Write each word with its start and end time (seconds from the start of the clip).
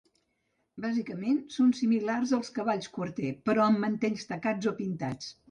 Bàsicament, 0.85 1.35
són 1.55 1.69
similars 1.81 2.33
als 2.39 2.49
cavalls 2.57 2.89
Quarter, 2.97 3.31
però 3.51 3.67
amb 3.67 3.83
mantells 3.85 4.27
tacats 4.33 4.73
o 4.75 4.77
pintats. 4.83 5.31